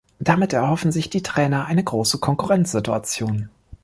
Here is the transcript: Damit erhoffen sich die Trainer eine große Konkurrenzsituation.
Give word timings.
Damit 0.17 0.51
erhoffen 0.53 0.91
sich 0.91 1.11
die 1.11 1.21
Trainer 1.21 1.67
eine 1.67 1.83
große 1.83 2.17
Konkurrenzsituation. 2.17 3.49